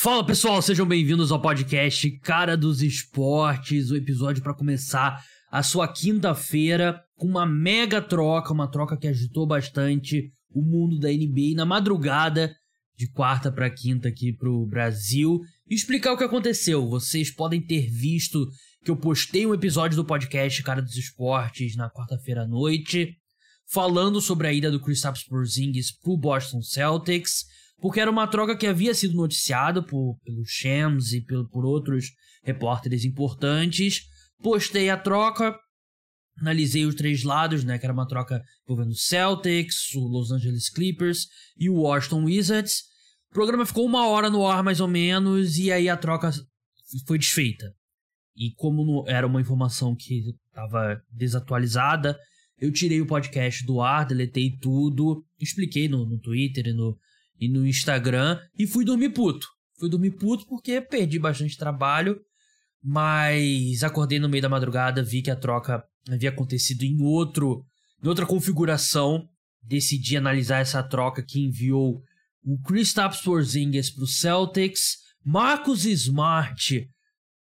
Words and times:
Fala 0.00 0.24
pessoal, 0.24 0.62
sejam 0.62 0.86
bem-vindos 0.86 1.32
ao 1.32 1.42
podcast 1.42 2.08
Cara 2.20 2.56
dos 2.56 2.82
Esportes, 2.82 3.90
o 3.90 3.96
episódio 3.96 4.40
para 4.40 4.54
começar 4.54 5.20
a 5.50 5.60
sua 5.60 5.88
quinta-feira 5.88 7.02
com 7.16 7.26
uma 7.26 7.44
mega 7.44 8.00
troca, 8.00 8.52
uma 8.52 8.70
troca 8.70 8.96
que 8.96 9.08
agitou 9.08 9.44
bastante 9.44 10.32
o 10.54 10.62
mundo 10.62 11.00
da 11.00 11.08
NBA 11.08 11.56
na 11.56 11.66
madrugada 11.66 12.54
de 12.96 13.10
quarta 13.10 13.50
para 13.50 13.68
quinta 13.68 14.06
aqui 14.06 14.32
pro 14.32 14.64
Brasil 14.66 15.40
e 15.68 15.74
explicar 15.74 16.12
o 16.12 16.16
que 16.16 16.22
aconteceu. 16.22 16.88
Vocês 16.88 17.32
podem 17.32 17.60
ter 17.60 17.90
visto 17.90 18.46
que 18.84 18.92
eu 18.92 18.96
postei 18.96 19.46
um 19.46 19.54
episódio 19.54 19.96
do 19.96 20.04
podcast 20.04 20.62
Cara 20.62 20.80
dos 20.80 20.96
Esportes 20.96 21.74
na 21.74 21.90
quarta-feira 21.90 22.42
à 22.42 22.46
noite, 22.46 23.16
falando 23.68 24.20
sobre 24.20 24.46
a 24.46 24.52
ida 24.52 24.70
do 24.70 24.80
Kristaps 24.80 25.24
Porzingis 25.24 25.90
pro 25.90 26.16
Boston 26.16 26.62
Celtics 26.62 27.57
porque 27.80 28.00
era 28.00 28.10
uma 28.10 28.26
troca 28.26 28.56
que 28.56 28.66
havia 28.66 28.94
sido 28.94 29.14
noticiada 29.14 29.82
por, 29.82 30.18
pelo 30.24 30.44
Shams 30.44 31.12
e 31.12 31.20
por, 31.20 31.48
por 31.48 31.64
outros 31.64 32.12
repórteres 32.42 33.04
importantes. 33.04 34.02
Postei 34.42 34.90
a 34.90 34.96
troca, 34.96 35.56
analisei 36.40 36.84
os 36.84 36.94
três 36.94 37.22
lados, 37.22 37.64
né, 37.64 37.78
que 37.78 37.86
era 37.86 37.92
uma 37.92 38.06
troca 38.06 38.42
envolvendo 38.64 38.92
o 38.92 38.98
Celtics, 38.98 39.94
o 39.94 40.00
Los 40.00 40.30
Angeles 40.30 40.68
Clippers 40.68 41.28
e 41.56 41.70
o 41.70 41.74
Washington 41.74 42.24
Wizards. 42.24 42.82
O 43.30 43.34
programa 43.34 43.66
ficou 43.66 43.86
uma 43.86 44.08
hora 44.08 44.30
no 44.30 44.46
ar 44.46 44.62
mais 44.62 44.80
ou 44.80 44.88
menos 44.88 45.58
e 45.58 45.70
aí 45.70 45.88
a 45.88 45.96
troca 45.96 46.30
foi 47.06 47.18
desfeita. 47.18 47.72
E 48.36 48.52
como 48.54 49.04
era 49.08 49.26
uma 49.26 49.40
informação 49.40 49.94
que 49.94 50.34
estava 50.46 51.00
desatualizada, 51.10 52.18
eu 52.56 52.72
tirei 52.72 53.00
o 53.00 53.06
podcast 53.06 53.64
do 53.64 53.80
ar, 53.80 54.06
deletei 54.06 54.56
tudo, 54.60 55.24
expliquei 55.40 55.88
no, 55.88 56.06
no 56.06 56.18
Twitter 56.18 56.66
e 56.68 56.72
no, 56.72 56.96
e 57.40 57.48
no 57.48 57.66
Instagram 57.66 58.38
e 58.58 58.66
fui 58.66 58.84
dormir 58.84 59.10
puto. 59.10 59.46
Fui 59.78 59.88
dormir 59.88 60.12
puto 60.12 60.46
porque 60.46 60.80
perdi 60.80 61.18
bastante 61.18 61.56
trabalho, 61.56 62.20
mas 62.82 63.82
acordei 63.82 64.18
no 64.18 64.28
meio 64.28 64.42
da 64.42 64.48
madrugada, 64.48 65.02
vi 65.02 65.22
que 65.22 65.30
a 65.30 65.36
troca 65.36 65.82
havia 66.10 66.30
acontecido 66.30 66.82
em 66.82 67.00
outro, 67.02 67.64
em 68.02 68.08
outra 68.08 68.26
configuração. 68.26 69.28
Decidi 69.62 70.16
analisar 70.16 70.60
essa 70.60 70.82
troca 70.82 71.22
que 71.22 71.40
enviou 71.40 72.02
o 72.42 72.60
Kristaps 72.62 73.20
Porzingis 73.20 73.90
para 73.90 74.04
o 74.04 74.06
Celtics, 74.06 74.96
Marcus 75.24 75.84
Smart 75.84 76.88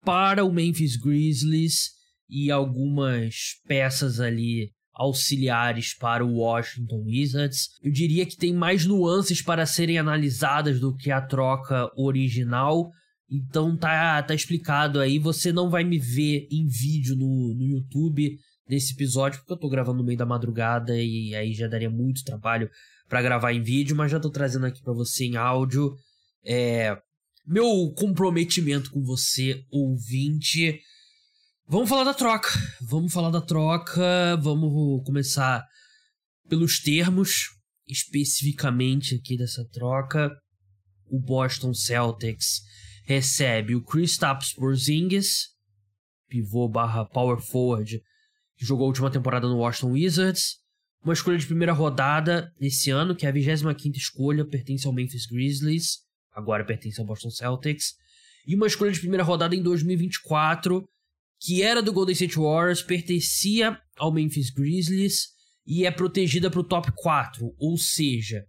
para 0.05 0.45
o 0.45 0.53
Memphis 0.53 0.97
Grizzlies 0.97 1.91
e 2.29 2.51
algumas 2.51 3.35
peças 3.67 4.21
ali 4.21 4.73
auxiliares 5.01 5.95
para 5.95 6.25
o 6.25 6.35
Washington 6.35 7.05
Wizards. 7.07 7.71
Eu 7.83 7.91
diria 7.91 8.27
que 8.27 8.37
tem 8.37 8.53
mais 8.53 8.85
nuances 8.85 9.41
para 9.41 9.65
serem 9.65 9.99
analisadas 9.99 10.79
do 10.79 10.95
que 10.95 11.11
a 11.11 11.23
troca 11.23 11.91
original. 11.97 12.91
Então 13.31 13.75
tá, 13.79 14.23
tá 14.23 14.35
explicado 14.35 15.01
aí. 15.01 15.19
Você 15.19 15.53
não 15.53 15.71
vai 15.71 15.85
me 15.85 15.99
ver 15.99 16.47
em 16.51 16.67
vídeo 16.67 17.17
no, 17.17 17.55
no 17.55 17.65
YouTube 17.65 18.37
desse 18.69 18.93
episódio, 18.93 19.39
porque 19.41 19.55
eu 19.55 19.59
tô 19.59 19.71
gravando 19.71 19.99
no 19.99 20.05
meio 20.05 20.19
da 20.19 20.27
madrugada 20.27 20.95
e 21.01 21.35
aí 21.35 21.55
já 21.55 21.67
daria 21.67 21.91
muito 21.91 22.23
trabalho 22.23 22.69
para 23.09 23.23
gravar 23.23 23.53
em 23.53 23.63
vídeo, 23.63 23.97
mas 23.97 24.13
já 24.13 24.21
tô 24.21 24.31
trazendo 24.31 24.67
aqui 24.67 24.83
para 24.83 24.93
você 24.93 25.25
em 25.25 25.37
áudio. 25.37 25.95
É, 26.45 26.97
meu 27.47 27.91
comprometimento 27.97 28.91
com 28.91 29.03
você, 29.03 29.65
ouvinte. 29.71 30.79
Vamos 31.73 31.89
falar 31.89 32.03
da 32.03 32.13
troca. 32.13 32.49
Vamos 32.81 33.13
falar 33.13 33.31
da 33.31 33.41
troca. 33.41 34.37
Vamos 34.43 35.05
começar 35.07 35.65
pelos 36.49 36.81
termos, 36.81 37.45
especificamente 37.87 39.15
aqui 39.15 39.37
dessa 39.37 39.65
troca. 39.71 40.37
O 41.07 41.21
Boston 41.21 41.73
Celtics 41.73 42.61
recebe 43.05 43.77
o 43.77 43.85
Kristaps 43.85 44.53
Porzingis, 44.53 45.51
pivô 46.29 46.69
barra 46.69 47.05
power 47.05 47.39
forward, 47.41 48.03
que 48.57 48.65
jogou 48.65 48.87
a 48.87 48.89
última 48.89 49.09
temporada 49.09 49.47
no 49.47 49.59
Washington 49.59 49.93
Wizards. 49.93 50.57
Uma 51.05 51.15
escolha 51.15 51.39
de 51.39 51.47
primeira 51.47 51.73
rodada 51.73 52.51
esse 52.61 52.91
ano, 52.91 53.15
que 53.15 53.27
é 53.27 53.29
a 53.29 53.33
25ª 53.33 53.95
escolha, 53.95 54.45
pertence 54.45 54.89
ao 54.89 54.93
Memphis 54.93 55.25
Grizzlies, 55.25 55.99
agora 56.33 56.65
pertence 56.65 56.99
ao 56.99 57.07
Boston 57.07 57.31
Celtics. 57.31 57.93
E 58.45 58.57
uma 58.57 58.67
escolha 58.67 58.91
de 58.91 58.99
primeira 58.99 59.23
rodada 59.23 59.55
em 59.55 59.63
2024, 59.63 60.85
que 61.41 61.63
era 61.63 61.83
do 61.83 61.93
Golden 61.93 62.13
State 62.13 62.37
Warriors, 62.37 62.83
pertencia 62.83 63.81
ao 63.97 64.13
Memphis 64.13 64.51
Grizzlies 64.51 65.29
e 65.67 65.87
é 65.87 65.91
protegida 65.91 66.51
para 66.51 66.61
o 66.61 66.65
top 66.65 66.93
4. 66.95 67.55
Ou 67.59 67.79
seja, 67.79 68.45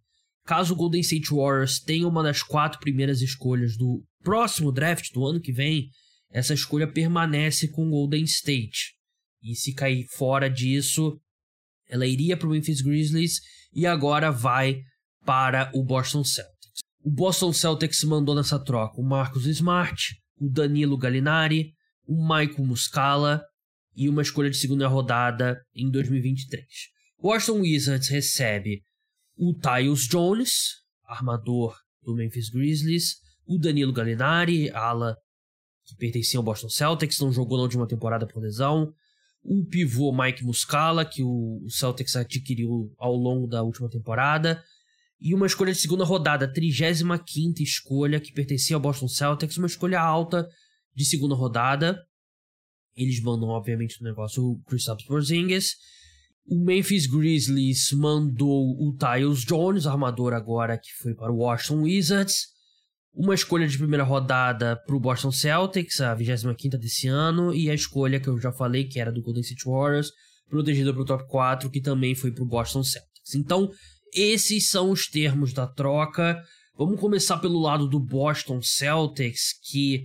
caso 0.46 0.74
o 0.74 0.76
Golden 0.76 1.00
State 1.00 1.30
Warriors 1.30 1.80
tenha 1.80 2.08
uma 2.08 2.22
das 2.22 2.44
quatro 2.44 2.80
primeiras 2.80 3.22
escolhas 3.22 3.78
do 3.78 4.04
próximo 4.22 4.72
draft 4.72 5.12
do 5.14 5.26
ano 5.26 5.40
que 5.40 5.54
vem, 5.54 5.90
essa 6.30 6.54
escolha 6.54 6.92
permanece 6.92 7.70
com 7.70 7.88
o 7.88 7.90
Golden 7.90 8.24
State. 8.24 8.96
E 9.42 9.56
se 9.56 9.74
cair 9.74 10.06
fora 10.12 10.50
disso, 10.50 11.18
ela 11.90 12.06
iria 12.06 12.36
para 12.36 12.48
o 12.48 12.52
Memphis 12.52 12.82
Grizzlies 12.82 13.40
e 13.74 13.86
agora 13.86 14.32
vai 14.32 14.82
para 15.26 15.72
o 15.74 15.84
Boston 15.84 16.24
Celtics. 16.24 16.82
O 17.04 17.10
Boston 17.10 17.54
Celtics 17.54 18.04
mandou 18.04 18.36
nessa 18.36 18.60
troca 18.60 19.00
o 19.00 19.04
Marcus 19.04 19.46
Smart, 19.46 20.16
o 20.40 20.50
Danilo 20.50 20.98
Gallinari, 20.98 21.74
o 22.12 22.22
Michael 22.22 22.66
Muscala 22.66 23.42
e 23.96 24.10
uma 24.10 24.22
escolha 24.22 24.50
de 24.50 24.58
segunda 24.58 24.86
rodada 24.86 25.58
em 25.74 25.90
2023. 25.90 26.66
O 27.18 27.30
Washington 27.30 27.62
Wizards 27.62 28.10
recebe 28.10 28.82
o 29.38 29.54
Tyus 29.54 30.10
Jones, 30.10 30.82
armador 31.06 31.74
do 32.04 32.14
Memphis 32.14 32.50
Grizzlies, 32.50 33.16
o 33.48 33.58
Danilo 33.58 33.94
Gallinari, 33.94 34.70
ala 34.72 35.16
que 35.86 35.96
pertencia 35.96 36.38
ao 36.38 36.44
Boston 36.44 36.68
Celtics, 36.68 37.20
não 37.20 37.32
jogou 37.32 37.58
na 37.58 37.64
última 37.64 37.88
temporada 37.88 38.28
por 38.28 38.44
lesão, 38.44 38.94
o 39.42 39.66
pivô 39.66 40.12
Mike 40.12 40.44
Muscala, 40.44 41.06
que 41.06 41.24
o 41.24 41.66
Celtics 41.70 42.18
adquiriu 42.18 42.94
ao 42.98 43.16
longo 43.16 43.48
da 43.48 43.64
última 43.64 43.90
temporada, 43.90 44.62
e 45.20 45.34
uma 45.34 45.46
escolha 45.46 45.72
de 45.72 45.80
segunda 45.80 46.04
rodada, 46.04 46.52
35 46.52 47.62
escolha, 47.62 48.20
que 48.20 48.34
pertencia 48.34 48.76
ao 48.76 48.82
Boston 48.82 49.08
Celtics, 49.08 49.58
uma 49.58 49.68
escolha 49.68 50.02
alta 50.02 50.46
de 50.96 51.06
segunda 51.06 51.36
rodada. 51.36 51.98
Eles 52.96 53.22
mandam, 53.22 53.50
obviamente, 53.50 54.02
no 54.02 54.08
negócio 54.08 54.44
o 54.44 54.62
Kristaps 54.64 55.06
Porzingis. 55.06 55.76
O 56.46 56.64
Memphis 56.64 57.06
Grizzlies 57.06 57.92
mandou 57.94 58.72
o 58.80 58.96
Tyus 58.98 59.46
Jones, 59.46 59.86
armador 59.86 60.34
agora 60.34 60.78
que 60.78 60.92
foi 61.02 61.14
para 61.14 61.32
o 61.32 61.38
Washington 61.38 61.84
Wizards. 61.84 62.48
Uma 63.14 63.36
escolha 63.36 63.68
de 63.68 63.78
primeira 63.78 64.04
rodada 64.04 64.76
para 64.86 64.96
o 64.96 65.00
Boston 65.00 65.32
Celtics, 65.32 66.02
a 66.02 66.14
25 66.14 66.78
desse 66.78 67.08
ano. 67.08 67.54
E 67.54 67.70
a 67.70 67.74
escolha 67.74 68.20
que 68.20 68.28
eu 68.28 68.40
já 68.40 68.52
falei, 68.52 68.86
que 68.86 69.00
era 69.00 69.12
do 69.12 69.22
Golden 69.22 69.42
State 69.42 69.66
Warriors, 69.66 70.12
protegida 70.50 70.94
para 70.94 71.02
o 71.02 71.06
top 71.06 71.28
4, 71.28 71.70
que 71.70 71.82
também 71.82 72.16
foi 72.16 72.32
para 72.32 72.44
o 72.44 72.48
Boston 72.48 72.84
Celtics. 72.84 73.36
Então, 73.36 73.70
esses 74.14 74.70
são 74.70 74.92
os 74.92 75.08
termos 75.08 75.54
da 75.54 75.68
troca. 75.68 76.42
Vamos 76.78 77.00
começar 77.00 77.38
pelo 77.38 77.60
lado 77.60 77.88
do 77.88 78.00
Boston 78.00 78.62
Celtics, 78.62 79.54
que 79.70 80.04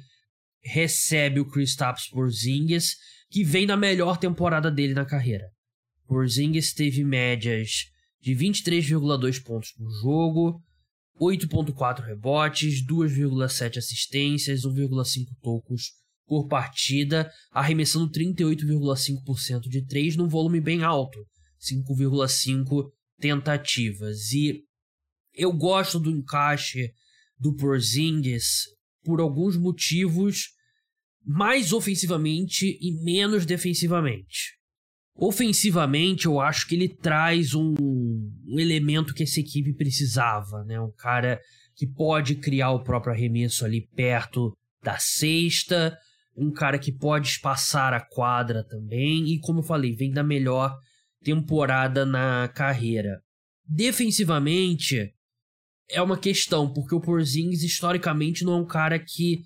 recebe 0.67 1.41
o 1.41 1.49
Kristaps 1.49 2.09
Porzingis, 2.09 2.97
que 3.31 3.45
vem 3.45 3.67
da 3.67 3.77
melhor 3.77 4.19
temporada 4.19 4.71
dele 4.71 4.95
na 4.95 5.05
carreira. 5.05 5.49
Porzingis 6.07 6.73
teve 6.73 7.05
médias 7.05 7.87
de 8.21 8.33
23,2 8.35 9.43
pontos 9.43 9.73
por 9.73 9.91
jogo, 10.01 10.63
8,4 11.21 12.05
rebotes, 12.05 12.85
2,7 12.87 13.79
assistências, 13.79 14.63
1,5 14.63 15.27
tocos 15.41 15.93
por 16.27 16.49
partida, 16.49 17.31
arremessando 17.51 18.11
38,5% 18.11 19.69
de 19.69 19.87
3 19.87 20.17
num 20.17 20.29
volume 20.29 20.61
bem 20.61 20.83
alto, 20.83 21.19
5,5 21.61 22.91
tentativas. 23.19 24.33
E 24.33 24.63
eu 25.33 25.53
gosto 25.53 25.99
do 25.99 26.11
encaixe 26.11 26.93
do 27.39 27.55
Porzingis 27.55 28.65
por 29.05 29.21
alguns 29.21 29.57
motivos 29.57 30.56
mais 31.27 31.73
ofensivamente 31.73 32.79
e 32.81 32.93
menos 33.03 33.45
defensivamente. 33.45 34.55
Ofensivamente, 35.19 36.27
eu 36.27 36.39
acho 36.41 36.69
que 36.69 36.75
ele 36.77 36.89
traz 36.89 37.53
um, 37.53 37.75
um, 37.81 38.59
elemento 38.59 39.13
que 39.13 39.25
essa 39.25 39.41
equipe 39.41 39.73
precisava, 39.73 40.63
né? 40.65 40.79
Um 40.81 40.93
cara 40.93 41.41
que 41.75 41.87
pode 41.87 42.37
criar 42.37 42.71
o 42.71 42.85
próprio 42.85 43.13
arremesso 43.13 43.65
ali 43.65 43.89
perto 43.95 44.57
da 44.83 44.99
cesta, 44.99 45.99
um 46.37 46.53
cara 46.53 46.79
que 46.79 46.93
pode 46.93 47.29
espaçar 47.29 47.93
a 47.93 48.01
quadra 48.01 48.63
também, 48.63 49.27
e 49.27 49.41
como 49.41 49.61
eu 49.61 49.65
falei, 49.65 49.95
vem 49.95 50.13
da 50.13 50.23
melhor 50.23 50.79
temporada 51.25 52.05
na 52.07 52.49
carreira. 52.55 53.21
Defensivamente, 53.67 55.13
é 55.91 56.01
uma 56.01 56.19
questão, 56.19 56.73
porque 56.73 56.95
o 56.95 57.01
Porzingis 57.01 57.63
historicamente 57.63 58.45
não 58.45 58.53
é 58.53 58.57
um 58.57 58.67
cara 58.67 58.99
que 58.99 59.43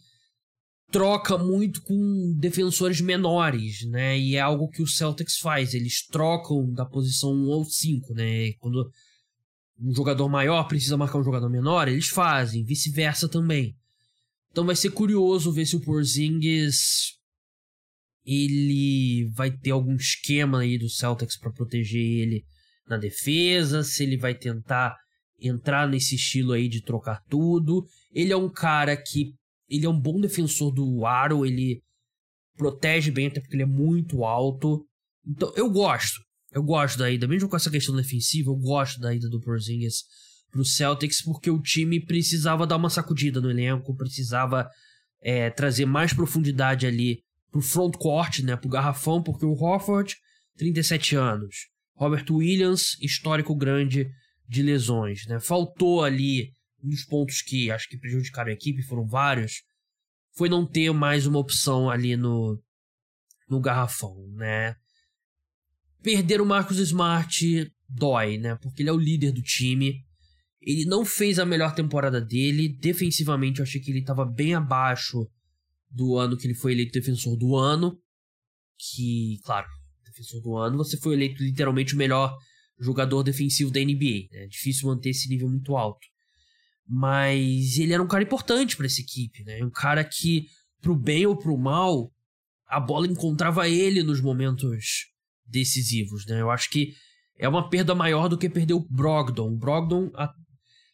troca 0.90 1.38
muito 1.38 1.82
com 1.82 2.36
defensores 2.38 3.00
menores, 3.00 3.84
né? 3.86 4.18
E 4.18 4.36
é 4.36 4.40
algo 4.40 4.68
que 4.68 4.82
o 4.82 4.86
Celtics 4.86 5.38
faz. 5.38 5.74
Eles 5.74 6.06
trocam 6.06 6.72
da 6.72 6.84
posição 6.84 7.32
1 7.32 7.52
ao 7.52 7.64
5, 7.64 8.14
né? 8.14 8.52
Quando 8.58 8.90
um 9.80 9.94
jogador 9.94 10.28
maior 10.28 10.64
precisa 10.64 10.96
marcar 10.96 11.18
um 11.18 11.24
jogador 11.24 11.48
menor, 11.48 11.88
eles 11.88 12.08
fazem, 12.08 12.64
vice-versa 12.64 13.28
também. 13.28 13.74
Então 14.50 14.66
vai 14.66 14.76
ser 14.76 14.90
curioso 14.90 15.52
ver 15.52 15.64
se 15.64 15.76
o 15.76 15.80
Porzingis 15.80 17.18
ele 18.24 19.30
vai 19.32 19.50
ter 19.50 19.70
algum 19.70 19.94
esquema 19.94 20.60
aí 20.60 20.76
do 20.76 20.90
Celtics 20.90 21.38
para 21.38 21.52
proteger 21.52 22.02
ele 22.02 22.44
na 22.86 22.96
defesa, 22.96 23.82
se 23.82 24.02
ele 24.02 24.18
vai 24.18 24.34
tentar 24.34 24.96
entrar 25.40 25.88
nesse 25.88 26.16
estilo 26.16 26.52
aí 26.52 26.68
de 26.68 26.82
trocar 26.82 27.22
tudo. 27.28 27.86
Ele 28.12 28.32
é 28.32 28.36
um 28.36 28.50
cara 28.50 28.96
que 28.96 29.32
ele 29.70 29.86
é 29.86 29.88
um 29.88 29.98
bom 29.98 30.20
defensor 30.20 30.72
do 30.72 31.06
aro, 31.06 31.46
ele 31.46 31.80
protege 32.56 33.10
bem 33.10 33.28
até 33.28 33.40
porque 33.40 33.54
ele 33.54 33.62
é 33.62 33.66
muito 33.66 34.24
alto. 34.24 34.84
Então 35.26 35.52
eu 35.56 35.70
gosto. 35.70 36.20
Eu 36.52 36.64
gosto 36.64 36.98
da 36.98 37.08
ida, 37.08 37.28
mesmo 37.28 37.48
com 37.48 37.56
essa 37.56 37.70
questão 37.70 37.94
defensiva, 37.94 38.50
eu 38.50 38.56
gosto 38.56 38.98
da 38.98 39.14
ida 39.14 39.28
do 39.28 39.40
Porzingis 39.40 40.02
pro 40.50 40.64
Celtics 40.64 41.22
porque 41.22 41.48
o 41.48 41.62
time 41.62 42.04
precisava 42.04 42.66
dar 42.66 42.76
uma 42.76 42.90
sacudida 42.90 43.40
no 43.40 43.48
elenco, 43.48 43.94
precisava 43.94 44.68
é, 45.22 45.48
trazer 45.50 45.86
mais 45.86 46.12
profundidade 46.12 46.86
ali 46.86 47.22
pro 47.52 47.60
front 47.60 47.96
court, 47.96 48.40
né, 48.40 48.56
pro 48.56 48.68
garrafão, 48.68 49.22
porque 49.22 49.44
o 49.44 49.52
Hofford, 49.52 50.16
37 50.56 51.16
anos, 51.16 51.68
Robert 51.94 52.24
Williams, 52.30 52.96
histórico 53.00 53.54
grande 53.54 54.08
de 54.48 54.62
lesões, 54.62 55.26
né, 55.26 55.38
faltou 55.38 56.02
ali 56.02 56.52
uns 56.82 57.04
pontos 57.04 57.42
que 57.42 57.70
acho 57.70 57.88
que 57.88 57.98
prejudicaram 57.98 58.50
a 58.50 58.54
equipe, 58.54 58.82
foram 58.82 59.06
vários, 59.06 59.62
foi 60.36 60.48
não 60.48 60.66
ter 60.66 60.92
mais 60.92 61.26
uma 61.26 61.38
opção 61.38 61.90
ali 61.90 62.16
no, 62.16 62.60
no 63.48 63.60
garrafão, 63.60 64.16
né. 64.34 64.76
Perder 66.02 66.40
o 66.40 66.46
Marcos 66.46 66.78
Smart 66.78 67.72
dói, 67.88 68.38
né, 68.38 68.56
porque 68.56 68.82
ele 68.82 68.88
é 68.90 68.92
o 68.92 68.98
líder 68.98 69.32
do 69.32 69.42
time, 69.42 70.04
ele 70.60 70.84
não 70.84 71.04
fez 71.04 71.38
a 71.38 71.46
melhor 71.46 71.74
temporada 71.74 72.20
dele, 72.20 72.68
defensivamente 72.68 73.60
eu 73.60 73.64
achei 73.64 73.80
que 73.80 73.90
ele 73.90 74.00
estava 74.00 74.24
bem 74.24 74.54
abaixo 74.54 75.26
do 75.90 76.16
ano 76.16 76.36
que 76.36 76.46
ele 76.46 76.54
foi 76.54 76.72
eleito 76.72 76.92
defensor 76.92 77.36
do 77.36 77.56
ano. 77.56 77.98
Que, 78.78 79.38
claro, 79.44 79.66
defensor 80.04 80.40
do 80.40 80.56
ano, 80.56 80.76
você 80.76 80.96
foi 80.96 81.14
eleito 81.14 81.42
literalmente 81.42 81.94
o 81.94 81.98
melhor 81.98 82.34
jogador 82.78 83.22
defensivo 83.22 83.70
da 83.70 83.80
NBA. 83.80 84.28
Né? 84.30 84.44
É 84.44 84.46
difícil 84.46 84.88
manter 84.88 85.10
esse 85.10 85.28
nível 85.28 85.48
muito 85.48 85.76
alto. 85.76 86.06
Mas 86.88 87.78
ele 87.78 87.92
era 87.92 88.02
um 88.02 88.08
cara 88.08 88.22
importante 88.22 88.76
para 88.76 88.86
essa 88.86 89.00
equipe, 89.00 89.44
né? 89.44 89.62
Um 89.62 89.70
cara 89.70 90.02
que, 90.04 90.46
pro 90.80 90.96
bem 90.96 91.26
ou 91.26 91.36
pro 91.36 91.56
mal, 91.56 92.12
a 92.66 92.80
bola 92.80 93.06
encontrava 93.06 93.68
ele 93.68 94.02
nos 94.02 94.20
momentos 94.20 95.06
decisivos, 95.46 96.26
né? 96.26 96.40
Eu 96.40 96.50
acho 96.50 96.70
que 96.70 96.94
é 97.38 97.48
uma 97.48 97.68
perda 97.68 97.94
maior 97.94 98.28
do 98.28 98.36
que 98.36 98.48
perder 98.48 98.74
o 98.74 98.86
Brogdon. 98.88 99.52
O 99.52 99.56
Brogdon, 99.56 100.10
a, 100.14 100.32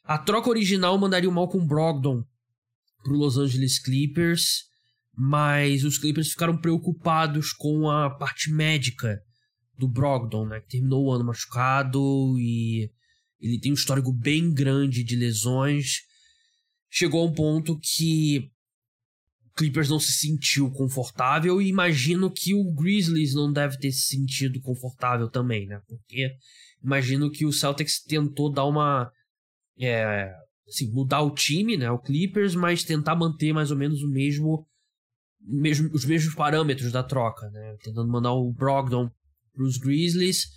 a 0.04 0.18
troca 0.18 0.50
original 0.50 0.96
mandaria 0.98 1.28
o 1.28 1.32
Malcolm 1.32 1.66
Brogdon 1.66 2.24
pro 3.02 3.16
Los 3.16 3.36
Angeles 3.38 3.78
Clippers 3.78 4.66
mas 5.16 5.82
os 5.82 5.96
Clippers 5.96 6.28
ficaram 6.28 6.58
preocupados 6.58 7.50
com 7.54 7.88
a 7.88 8.10
parte 8.10 8.52
médica 8.52 9.22
do 9.78 9.88
Brogdon, 9.88 10.46
né, 10.46 10.60
que 10.60 10.68
terminou 10.68 11.06
o 11.06 11.12
ano 11.12 11.24
machucado 11.24 12.38
e 12.38 12.90
ele 13.40 13.58
tem 13.60 13.72
um 13.72 13.74
histórico 13.74 14.12
bem 14.12 14.52
grande 14.52 15.04
de 15.04 15.16
lesões. 15.16 16.02
Chegou 16.90 17.22
a 17.22 17.30
um 17.30 17.34
ponto 17.34 17.78
que 17.78 18.50
Clippers 19.56 19.88
não 19.88 19.98
se 19.98 20.12
sentiu 20.12 20.70
confortável 20.70 21.60
e 21.60 21.68
imagino 21.68 22.30
que 22.30 22.54
o 22.54 22.72
Grizzlies 22.72 23.34
não 23.34 23.50
deve 23.50 23.78
ter 23.78 23.90
se 23.90 24.08
sentido 24.08 24.60
confortável 24.60 25.28
também, 25.28 25.66
né? 25.66 25.80
Porque 25.88 26.30
imagino 26.84 27.30
que 27.30 27.46
o 27.46 27.52
Celtics 27.52 28.02
tentou 28.02 28.52
dar 28.52 28.66
uma 28.66 29.10
é, 29.78 30.30
assim, 30.68 30.90
mudar 30.92 31.22
o 31.22 31.34
time, 31.34 31.76
né, 31.76 31.90
o 31.90 31.98
Clippers, 31.98 32.54
mas 32.54 32.84
tentar 32.84 33.14
manter 33.14 33.52
mais 33.52 33.70
ou 33.70 33.76
menos 33.76 34.02
o 34.02 34.08
mesmo 34.08 34.66
mesmo, 35.40 35.90
os 35.92 36.04
mesmos 36.04 36.34
parâmetros 36.34 36.90
da 36.90 37.02
troca, 37.02 37.48
né? 37.50 37.76
Tentando 37.82 38.10
mandar 38.10 38.32
o 38.32 38.52
Brogdon 38.52 39.08
para 39.54 39.64
os 39.64 39.78
Grizzlies, 39.78 40.48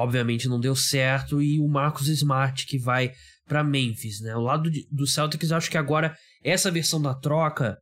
obviamente 0.00 0.48
não 0.48 0.58
deu 0.58 0.74
certo, 0.74 1.42
e 1.42 1.60
o 1.60 1.68
Marcus 1.68 2.08
Smart 2.08 2.66
que 2.66 2.78
vai 2.78 3.12
para 3.46 3.64
Memphis, 3.64 4.20
né? 4.20 4.34
O 4.36 4.40
lado 4.40 4.70
de, 4.70 4.86
do 4.90 5.06
Celtics, 5.06 5.52
acho 5.52 5.70
que 5.70 5.76
agora 5.76 6.16
essa 6.42 6.70
versão 6.70 7.00
da 7.00 7.14
troca, 7.14 7.76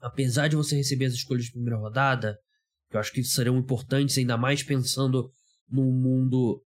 apesar 0.00 0.48
de 0.48 0.56
você 0.56 0.76
receber 0.76 1.06
as 1.06 1.14
escolhas 1.14 1.44
de 1.44 1.52
primeira 1.52 1.78
rodada, 1.78 2.36
que 2.90 2.96
eu 2.96 3.00
acho 3.00 3.12
que 3.12 3.22
serão 3.22 3.58
importantes, 3.58 4.16
ainda 4.16 4.36
mais 4.36 4.62
pensando 4.62 5.30
no 5.70 5.84
mundo 5.84 6.62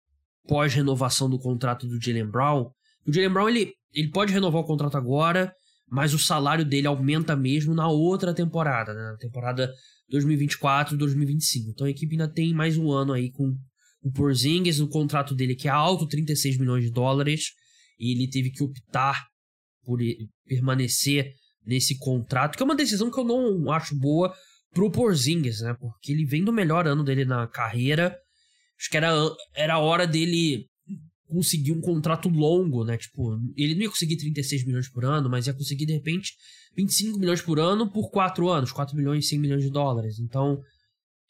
pós-renovação 0.47 1.29
do 1.29 1.39
contrato 1.39 1.87
do 1.87 2.01
Jalen 2.01 2.31
Brown. 2.31 2.71
O 3.07 3.13
Jalen 3.13 3.33
Brown 3.33 3.49
ele, 3.49 3.73
ele 3.93 4.11
pode 4.11 4.33
renovar 4.33 4.61
o 4.61 4.67
contrato 4.67 4.97
agora, 4.97 5.53
mas 5.91 6.13
o 6.13 6.19
salário 6.19 6.65
dele 6.65 6.87
aumenta 6.87 7.35
mesmo 7.35 7.75
na 7.75 7.89
outra 7.89 8.35
temporada, 8.35 8.93
né? 8.93 9.01
na 9.13 9.17
temporada 9.17 9.73
2024 10.11 10.95
e 10.95 10.99
2025. 10.99 11.71
Então 11.71 11.87
a 11.87 11.91
equipe 11.91 12.13
ainda 12.13 12.29
tem 12.29 12.53
mais 12.53 12.77
um 12.77 12.91
ano 12.91 13.13
aí 13.13 13.31
com 13.31 13.57
o 14.03 14.11
Porzingis, 14.11 14.81
o 14.81 14.89
contrato 14.89 15.35
dele 15.35 15.55
que 15.55 15.69
é 15.69 15.71
alto, 15.71 16.06
36 16.06 16.59
milhões 16.59 16.85
de 16.85 16.91
dólares, 16.91 17.53
e 17.99 18.12
ele 18.12 18.29
teve 18.29 18.50
que 18.50 18.62
optar 18.62 19.27
por 19.85 19.99
permanecer 20.47 21.33
nesse 21.65 21.99
contrato, 21.99 22.56
que 22.56 22.62
é 22.62 22.65
uma 22.65 22.77
decisão 22.77 23.11
que 23.11 23.19
eu 23.19 23.25
não 23.25 23.71
acho 23.71 23.99
boa 23.99 24.33
pro 24.73 24.91
Porzingis, 24.91 25.61
né? 25.61 25.75
Porque 25.79 26.12
ele 26.12 26.25
vem 26.25 26.45
do 26.45 26.53
melhor 26.53 26.87
ano 26.87 27.03
dele 27.03 27.25
na 27.25 27.47
carreira. 27.47 28.17
Acho 28.79 28.91
que 28.91 28.97
era, 28.97 29.12
era 29.55 29.79
hora 29.79 30.06
dele 30.06 30.67
conseguir 31.27 31.73
um 31.73 31.81
contrato 31.81 32.29
longo, 32.29 32.85
né? 32.85 32.97
Tipo, 32.97 33.39
ele 33.56 33.75
não 33.75 33.83
ia 33.83 33.91
conseguir 33.91 34.17
36 34.17 34.65
milhões 34.65 34.89
por 34.89 35.05
ano, 35.05 35.29
mas 35.29 35.47
ia 35.47 35.55
conseguir, 35.55 35.87
de 35.87 35.93
repente, 35.93 36.33
25 36.77 37.19
milhões 37.19 37.43
por 37.43 37.59
ano 37.59 37.91
por 37.91 38.11
4 38.11 38.49
anos, 38.49 38.73
4 38.73 38.97
milhões 38.97 39.25
e 39.25 39.29
100 39.29 39.39
milhões 39.39 39.62
de 39.62 39.71
dólares. 39.71 40.19
Então, 40.19 40.59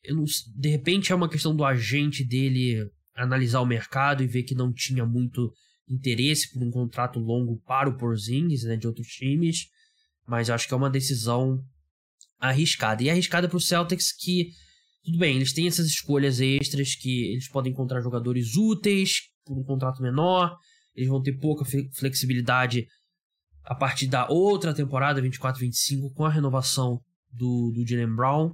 não, 0.07 0.25
de 0.57 0.69
repente 0.69 1.13
é 1.13 1.15
uma 1.15 1.29
questão 1.29 1.55
do 1.55 1.65
agente 1.65 2.25
dele 2.25 2.89
analisar 3.15 3.61
o 3.61 3.67
mercado 3.67 4.23
e 4.23 4.27
ver 4.27 4.45
que 4.45 4.55
não 4.55 4.73
tinha 4.73 5.05
muito 5.05 5.53
interesse 5.89 6.53
por 6.53 6.63
um 6.63 6.71
contrato 6.71 7.19
longo 7.19 7.61
para 7.67 7.89
o 7.89 7.97
Porzingis, 7.97 8.65
né, 8.65 8.77
de 8.77 8.87
outros 8.87 9.09
times, 9.09 9.67
mas 10.27 10.51
acho 10.51 10.69
que 10.69 10.75
é 10.75 10.77
uma 10.77 10.91
decisão 10.91 11.63
arriscada. 12.39 13.03
E 13.03 13.11
arriscada 13.11 13.49
para 13.49 13.57
o 13.57 13.61
Celtics 13.61 14.13
que, 14.13 14.51
tudo 15.05 15.19
bem, 15.19 15.37
eles 15.37 15.53
têm 15.53 15.67
essas 15.67 15.87
escolhas 15.87 16.41
extras 16.41 16.95
que 16.95 17.33
eles 17.33 17.49
podem 17.49 17.73
encontrar 17.73 18.01
jogadores 18.01 18.55
úteis, 18.57 19.23
por 19.45 19.59
um 19.59 19.65
contrato 19.65 20.03
menor, 20.03 20.57
eles 20.95 21.09
vão 21.09 21.23
ter 21.23 21.33
pouca 21.33 21.65
flexibilidade 21.95 22.87
a 23.65 23.75
partir 23.75 24.07
da 24.07 24.29
outra 24.29 24.75
temporada, 24.75 25.23
24-25, 25.23 26.13
com 26.15 26.25
a 26.25 26.31
renovação 26.31 27.01
do, 27.31 27.73
do 27.75 27.87
Jalen 27.87 28.15
Brown. 28.15 28.53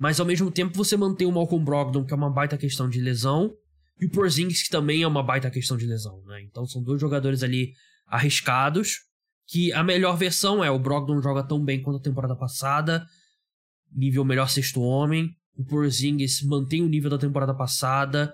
Mas 0.00 0.18
ao 0.18 0.24
mesmo 0.24 0.50
tempo 0.50 0.74
você 0.74 0.96
mantém 0.96 1.26
o 1.26 1.30
Malcolm 1.30 1.62
Brogdon, 1.62 2.06
que 2.06 2.14
é 2.14 2.16
uma 2.16 2.30
baita 2.30 2.56
questão 2.56 2.88
de 2.88 2.98
lesão, 2.98 3.54
e 4.00 4.06
o 4.06 4.10
Porzingis, 4.10 4.62
que 4.62 4.70
também 4.70 5.02
é 5.02 5.06
uma 5.06 5.22
baita 5.22 5.50
questão 5.50 5.76
de 5.76 5.84
lesão. 5.84 6.22
Né? 6.24 6.40
Então 6.40 6.66
são 6.66 6.82
dois 6.82 6.98
jogadores 6.98 7.42
ali 7.42 7.74
arriscados, 8.06 9.00
que 9.46 9.70
a 9.74 9.84
melhor 9.84 10.16
versão 10.16 10.64
é 10.64 10.70
o 10.70 10.78
Brogdon 10.78 11.20
joga 11.20 11.42
tão 11.42 11.62
bem 11.62 11.82
quanto 11.82 11.98
a 11.98 12.02
temporada 12.02 12.34
passada, 12.34 13.06
nível 13.92 14.24
melhor 14.24 14.48
sexto 14.48 14.80
homem, 14.80 15.36
o 15.54 15.64
Porzingis 15.66 16.40
mantém 16.44 16.80
o 16.80 16.88
nível 16.88 17.10
da 17.10 17.18
temporada 17.18 17.52
passada, 17.54 18.32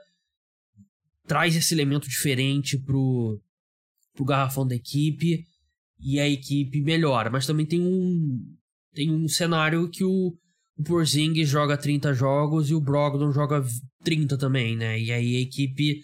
traz 1.27 1.57
esse 1.57 1.75
elemento 1.75 2.09
diferente 2.09 2.79
pro, 2.79 3.43
pro 4.15 4.25
garrafão 4.25 4.65
da 4.65 4.77
equipe 4.77 5.45
e 5.99 6.21
a 6.21 6.29
equipe 6.29 6.81
melhora. 6.81 7.29
Mas 7.29 7.45
também 7.45 7.67
tem 7.67 7.81
um, 7.81 8.55
tem 8.95 9.11
um 9.11 9.27
cenário 9.27 9.89
que 9.91 10.05
o, 10.05 10.33
o 10.77 10.83
Porzingis 10.83 11.49
joga 11.49 11.77
30 11.77 12.13
jogos 12.15 12.71
e 12.71 12.75
o 12.75 12.81
Brogdon 12.81 13.33
joga 13.33 13.65
30 14.05 14.37
também, 14.37 14.77
né? 14.77 14.99
E 14.99 15.13
aí 15.13 15.37
a 15.37 15.41
equipe 15.41 16.01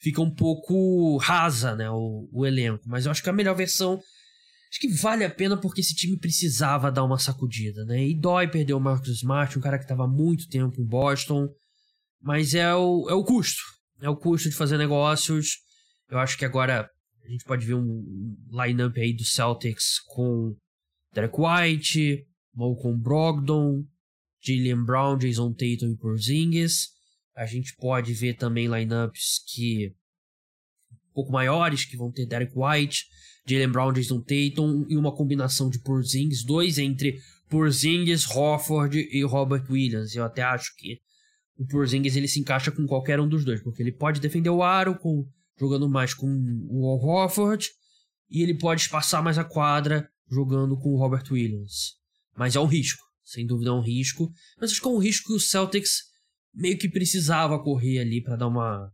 fica 0.00 0.20
um 0.20 0.32
pouco 0.32 1.16
rasa, 1.18 1.74
né? 1.74 1.90
O, 1.90 2.28
o 2.32 2.46
elenco. 2.46 2.84
Mas 2.86 3.04
eu 3.04 3.10
acho 3.10 3.22
que 3.22 3.30
a 3.30 3.32
melhor 3.32 3.54
versão. 3.54 4.00
Acho 4.70 4.80
que 4.80 4.88
vale 4.88 5.22
a 5.22 5.30
pena 5.30 5.56
porque 5.56 5.82
esse 5.82 5.94
time 5.94 6.18
precisava 6.18 6.90
dar 6.90 7.04
uma 7.04 7.18
sacudida, 7.18 7.84
né? 7.84 8.06
E 8.06 8.18
dói 8.18 8.48
perder 8.48 8.72
o 8.72 8.80
Marcus 8.80 9.10
Smart, 9.16 9.58
um 9.58 9.62
cara 9.62 9.76
que 9.76 9.84
estava 9.84 10.06
muito 10.06 10.48
tempo 10.48 10.80
em 10.80 10.86
Boston. 10.86 11.48
Mas 12.22 12.54
é 12.54 12.74
o, 12.74 13.06
é 13.10 13.14
o 13.14 13.24
custo 13.24 13.60
é 14.02 14.10
o 14.10 14.16
custo 14.16 14.50
de 14.50 14.56
fazer 14.56 14.76
negócios. 14.76 15.58
Eu 16.10 16.18
acho 16.18 16.36
que 16.36 16.44
agora 16.44 16.90
a 17.24 17.28
gente 17.28 17.44
pode 17.44 17.64
ver 17.64 17.74
um 17.74 18.36
lineup 18.50 18.96
aí 18.98 19.14
do 19.14 19.24
Celtics 19.24 20.00
com 20.08 20.54
Derek 21.14 21.34
White, 21.38 22.26
Malcolm 22.54 23.00
Brogdon, 23.00 23.84
Jalen 24.42 24.84
Brown, 24.84 25.16
Jason 25.16 25.52
Tatum 25.52 25.92
e 25.92 25.96
Porzingis. 25.96 26.90
A 27.36 27.46
gente 27.46 27.74
pode 27.76 28.12
ver 28.12 28.34
também 28.34 28.66
lineups 28.66 29.42
que 29.46 29.94
um 30.92 31.14
pouco 31.14 31.32
maiores, 31.32 31.84
que 31.84 31.96
vão 31.96 32.10
ter 32.10 32.26
Derek 32.26 32.52
White, 32.54 33.04
Jalen 33.46 33.70
Brown, 33.70 33.92
Jason 33.92 34.20
Tatum 34.20 34.86
e 34.88 34.96
uma 34.96 35.14
combinação 35.14 35.70
de 35.70 35.78
Porzingis, 35.80 36.44
dois 36.44 36.78
entre 36.78 37.18
Porzingis, 37.48 38.28
Hofford 38.28 38.98
e 38.98 39.22
Robert 39.22 39.64
Williams. 39.70 40.14
Eu 40.14 40.24
até 40.24 40.42
acho 40.42 40.74
que 40.76 41.00
o 41.56 41.66
Porzingis 41.66 42.16
ele 42.16 42.28
se 42.28 42.40
encaixa 42.40 42.70
com 42.70 42.86
qualquer 42.86 43.20
um 43.20 43.28
dos 43.28 43.44
dois, 43.44 43.62
porque 43.62 43.82
ele 43.82 43.92
pode 43.92 44.20
defender 44.20 44.50
o 44.50 44.62
aro 44.62 44.98
com, 44.98 45.26
jogando 45.58 45.88
mais 45.88 46.14
com 46.14 46.26
o 46.68 46.86
Al 46.86 46.98
Horford 46.98 47.68
e 48.30 48.42
ele 48.42 48.54
pode 48.54 48.80
espaçar 48.80 49.22
mais 49.22 49.38
a 49.38 49.44
quadra 49.44 50.08
jogando 50.30 50.76
com 50.78 50.94
o 50.94 50.98
Robert 50.98 51.24
Williams. 51.30 51.96
Mas 52.34 52.56
é 52.56 52.60
um 52.60 52.66
risco, 52.66 53.04
sem 53.24 53.46
dúvida 53.46 53.70
é 53.70 53.72
um 53.72 53.80
risco. 53.80 54.30
Mas 54.60 54.72
acho 54.72 54.80
que 54.80 54.88
é 54.88 54.90
um 54.90 54.98
risco 54.98 55.28
que 55.28 55.34
o 55.34 55.40
Celtics 55.40 56.02
meio 56.54 56.78
que 56.78 56.88
precisava 56.88 57.62
correr 57.62 57.98
ali 58.00 58.22
para 58.22 58.36
dar 58.36 58.48
uma 58.48 58.90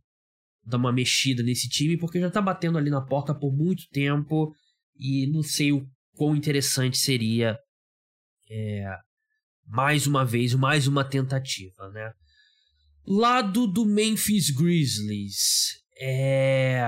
dar 0.65 0.77
uma 0.77 0.91
mexida 0.91 1.41
nesse 1.41 1.67
time, 1.67 1.97
porque 1.97 2.19
já 2.19 2.29
tá 2.29 2.41
batendo 2.41 2.77
ali 2.77 2.91
na 2.91 3.01
porta 3.01 3.33
por 3.33 3.51
muito 3.51 3.87
tempo 3.91 4.53
e 4.95 5.25
não 5.27 5.41
sei 5.41 5.71
o 5.71 5.83
quão 6.13 6.35
interessante 6.35 6.97
seria 6.97 7.57
é, 8.51 8.85
mais 9.65 10.05
uma 10.05 10.25
vez, 10.25 10.53
mais 10.53 10.85
uma 10.85 11.03
tentativa, 11.03 11.89
né? 11.89 12.11
Lado 13.07 13.65
do 13.65 13.85
Memphis 13.85 14.49
Grizzlies, 14.51 15.79
é, 15.99 16.81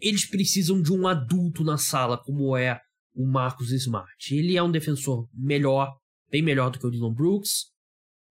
eles 0.00 0.24
precisam 0.24 0.80
de 0.80 0.92
um 0.92 1.06
adulto 1.06 1.64
na 1.64 1.76
sala, 1.76 2.16
como 2.16 2.56
é 2.56 2.80
o 3.14 3.26
Marcus 3.26 3.72
Smart. 3.72 4.34
Ele 4.34 4.56
é 4.56 4.62
um 4.62 4.70
defensor 4.70 5.28
melhor, 5.34 5.92
bem 6.30 6.42
melhor 6.42 6.70
do 6.70 6.78
que 6.78 6.86
o 6.86 6.90
Dylan 6.90 7.12
Brooks. 7.12 7.66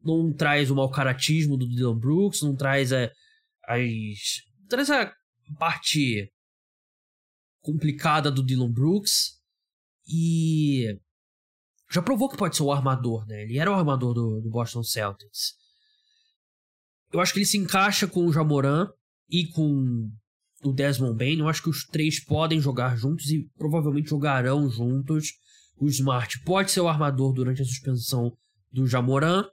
Não 0.03 0.31
traz 0.33 0.69
o 0.69 0.75
mau 0.75 0.89
caratismo 0.89 1.57
do 1.57 1.67
Dylan 1.67 1.97
Brooks, 1.97 2.41
não 2.41 2.55
traz 2.55 2.93
a, 2.93 3.11
as. 3.67 4.41
traz 4.69 4.89
a 4.89 5.13
parte 5.57 6.31
complicada 7.61 8.31
do 8.31 8.43
Dylan 8.43 8.71
Brooks. 8.71 9.37
E 10.07 10.97
já 11.91 12.01
provou 12.01 12.29
que 12.29 12.37
pode 12.37 12.55
ser 12.55 12.63
o 12.63 12.71
armador, 12.71 13.25
né? 13.27 13.43
Ele 13.43 13.57
era 13.57 13.71
o 13.71 13.75
armador 13.75 14.13
do, 14.13 14.41
do 14.41 14.49
Boston 14.49 14.83
Celtics. 14.83 15.53
Eu 17.11 17.19
acho 17.19 17.33
que 17.33 17.39
ele 17.39 17.45
se 17.45 17.57
encaixa 17.57 18.07
com 18.07 18.25
o 18.25 18.33
Jamoran 18.33 18.87
e 19.29 19.47
com 19.47 20.09
o 20.63 20.73
Desmond 20.73 21.17
Bain. 21.17 21.39
Eu 21.39 21.47
acho 21.47 21.63
que 21.63 21.69
os 21.69 21.85
três 21.85 22.19
podem 22.19 22.59
jogar 22.59 22.97
juntos 22.97 23.29
e 23.31 23.49
provavelmente 23.57 24.09
jogarão 24.09 24.69
juntos. 24.69 25.33
O 25.79 25.87
Smart 25.87 26.39
pode 26.43 26.71
ser 26.71 26.81
o 26.81 26.87
armador 26.87 27.33
durante 27.33 27.61
a 27.61 27.65
suspensão 27.65 28.35
do 28.71 28.87
Jamoran. 28.87 29.45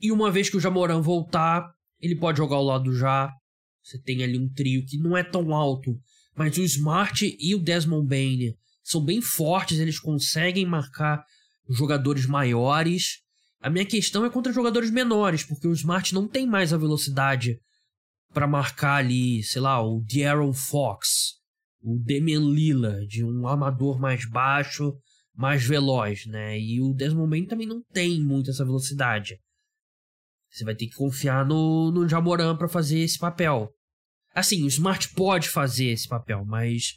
E 0.00 0.12
uma 0.12 0.30
vez 0.30 0.48
que 0.50 0.56
o 0.56 0.60
Jamoran 0.60 1.00
voltar, 1.00 1.72
ele 2.00 2.16
pode 2.16 2.38
jogar 2.38 2.56
ao 2.56 2.64
lado 2.64 2.84
do 2.84 2.96
Já. 2.96 3.32
Você 3.82 3.98
tem 3.98 4.22
ali 4.22 4.38
um 4.38 4.52
trio 4.52 4.84
que 4.84 4.98
não 4.98 5.16
é 5.16 5.24
tão 5.24 5.54
alto, 5.54 5.98
mas 6.36 6.56
o 6.58 6.62
Smart 6.62 7.36
e 7.38 7.54
o 7.54 7.58
Desmond 7.58 8.06
Bain 8.06 8.54
são 8.84 9.02
bem 9.02 9.20
fortes, 9.20 9.78
eles 9.78 9.98
conseguem 9.98 10.66
marcar 10.66 11.24
jogadores 11.68 12.26
maiores. 12.26 13.22
A 13.60 13.70
minha 13.70 13.84
questão 13.84 14.24
é 14.24 14.30
contra 14.30 14.52
jogadores 14.52 14.90
menores, 14.90 15.42
porque 15.42 15.66
o 15.66 15.72
Smart 15.72 16.14
não 16.14 16.28
tem 16.28 16.46
mais 16.46 16.72
a 16.72 16.78
velocidade 16.78 17.58
para 18.32 18.46
marcar 18.46 18.96
ali, 18.96 19.42
sei 19.42 19.60
lá, 19.60 19.82
o 19.82 20.00
De'Aaron 20.00 20.52
Fox, 20.52 21.38
o 21.82 21.98
Damian 21.98 22.40
Lillard, 22.40 23.24
um 23.24 23.46
armador 23.46 23.98
mais 23.98 24.28
baixo, 24.28 24.94
mais 25.38 25.64
veloz, 25.64 26.26
né? 26.26 26.58
E 26.58 26.80
o 26.80 26.92
Desmond 26.92 27.30
Bain 27.30 27.46
também 27.46 27.66
não 27.66 27.80
tem 27.92 28.20
muito 28.20 28.50
essa 28.50 28.64
velocidade. 28.64 29.38
Você 30.50 30.64
vai 30.64 30.74
ter 30.74 30.88
que 30.88 30.96
confiar 30.96 31.46
no, 31.46 31.92
no 31.92 32.08
Jamoran 32.08 32.56
para 32.56 32.68
fazer 32.68 32.98
esse 32.98 33.16
papel. 33.16 33.70
Assim, 34.34 34.64
o 34.64 34.66
Smart 34.66 35.14
pode 35.14 35.48
fazer 35.48 35.90
esse 35.90 36.08
papel, 36.08 36.44
mas 36.44 36.94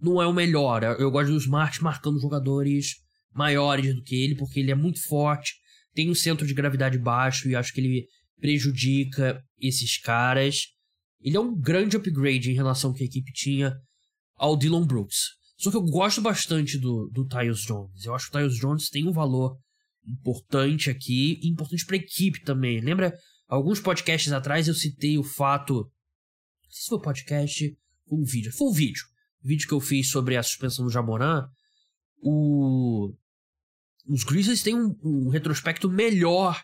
não 0.00 0.22
é 0.22 0.26
o 0.26 0.32
melhor. 0.32 0.84
Eu 1.00 1.10
gosto 1.10 1.32
do 1.32 1.38
Smart 1.38 1.82
marcando 1.82 2.20
jogadores 2.20 2.94
maiores 3.32 3.92
do 3.92 4.04
que 4.04 4.14
ele, 4.14 4.36
porque 4.36 4.60
ele 4.60 4.70
é 4.70 4.74
muito 4.76 5.02
forte, 5.02 5.54
tem 5.92 6.08
um 6.08 6.14
centro 6.14 6.46
de 6.46 6.54
gravidade 6.54 6.96
baixo 6.96 7.48
e 7.48 7.56
acho 7.56 7.72
que 7.72 7.80
ele 7.80 8.06
prejudica 8.40 9.42
esses 9.60 9.98
caras. 9.98 10.68
Ele 11.20 11.36
é 11.36 11.40
um 11.40 11.58
grande 11.58 11.96
upgrade 11.96 12.52
em 12.52 12.54
relação 12.54 12.90
ao 12.90 12.96
que 12.96 13.02
a 13.02 13.06
equipe 13.06 13.32
tinha 13.32 13.74
ao 14.36 14.56
Dylan 14.56 14.86
Brooks. 14.86 15.39
Só 15.60 15.70
que 15.70 15.76
eu 15.76 15.82
gosto 15.82 16.22
bastante 16.22 16.78
do, 16.78 17.10
do 17.12 17.26
Tyus 17.26 17.60
Jones. 17.60 18.06
Eu 18.06 18.14
acho 18.14 18.30
que 18.30 18.36
o 18.36 18.40
Tyus 18.40 18.56
Jones 18.56 18.88
tem 18.88 19.06
um 19.06 19.12
valor 19.12 19.58
importante 20.06 20.88
aqui 20.88 21.38
e 21.42 21.48
importante 21.48 21.84
para 21.84 21.96
a 21.96 21.98
equipe 21.98 22.42
também. 22.42 22.80
Lembra, 22.80 23.14
alguns 23.46 23.78
podcasts 23.78 24.32
atrás 24.32 24.68
eu 24.68 24.74
citei 24.74 25.18
o 25.18 25.22
fato. 25.22 25.74
Não 25.74 26.70
sei 26.70 26.82
se 26.82 26.88
foi 26.88 27.02
podcast 27.02 27.78
ou 28.06 28.20
um 28.20 28.24
vídeo. 28.24 28.50
Foi 28.56 28.68
um 28.68 28.72
vídeo. 28.72 29.04
O 29.44 29.48
vídeo 29.48 29.68
que 29.68 29.74
eu 29.74 29.80
fiz 29.80 30.08
sobre 30.08 30.34
a 30.34 30.42
suspensão 30.42 30.86
do 30.86 30.90
Jamoran. 30.90 31.46
O 32.22 33.12
os 34.08 34.24
Grizzlies 34.24 34.62
têm 34.62 34.74
um, 34.74 34.96
um, 35.04 35.28
retrospecto 35.28 35.90
melhor 35.90 36.60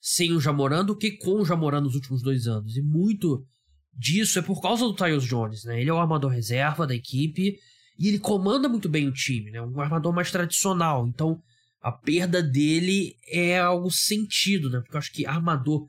sem 0.00 0.32
o 0.32 0.40
Jamoran 0.40 0.86
do 0.86 0.96
que 0.96 1.12
com 1.18 1.42
o 1.42 1.44
Jamoran 1.44 1.82
nos 1.82 1.94
últimos 1.94 2.22
dois 2.22 2.46
anos. 2.46 2.78
E 2.78 2.82
muito 2.82 3.44
disso 3.92 4.38
é 4.38 4.42
por 4.42 4.62
causa 4.62 4.86
do 4.86 4.94
Tyus 4.94 5.24
Jones, 5.24 5.64
né? 5.64 5.82
Ele 5.82 5.90
é 5.90 5.92
o 5.92 5.98
armador 5.98 6.30
reserva 6.30 6.86
da 6.86 6.94
equipe 6.94 7.58
e 7.98 8.06
ele 8.06 8.18
comanda 8.18 8.68
muito 8.68 8.88
bem 8.88 9.08
o 9.08 9.12
time, 9.12 9.50
né? 9.50 9.60
Um 9.60 9.80
armador 9.80 10.12
mais 10.14 10.30
tradicional. 10.30 11.06
Então, 11.08 11.42
a 11.82 11.90
perda 11.90 12.40
dele 12.40 13.16
é 13.26 13.58
algo 13.58 13.90
sentido, 13.90 14.70
né? 14.70 14.80
Porque 14.80 14.94
eu 14.94 14.98
acho 14.98 15.12
que 15.12 15.26
armador... 15.26 15.86